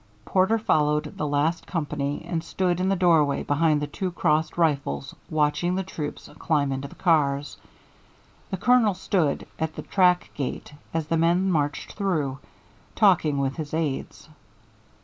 Porter 0.25 0.57
followed 0.57 1.15
the 1.19 1.27
last 1.27 1.67
company 1.67 2.25
and 2.27 2.43
stood 2.43 2.79
in 2.79 2.89
the 2.89 2.95
doorway 2.95 3.43
behind 3.43 3.87
two 3.93 4.11
crossed 4.11 4.57
rifles 4.57 5.13
watching 5.29 5.75
the 5.75 5.83
troops 5.83 6.27
climb 6.39 6.71
into 6.71 6.87
the 6.87 6.95
cars. 6.95 7.55
The 8.49 8.57
Colonel 8.57 8.95
stood 8.95 9.45
at 9.59 9.75
the 9.75 9.83
track 9.83 10.31
gate 10.33 10.73
as 10.91 11.05
the 11.05 11.17
men 11.17 11.51
marched 11.51 11.93
through, 11.93 12.39
talking 12.95 13.37
with 13.37 13.57
his 13.57 13.75
aids. 13.75 14.27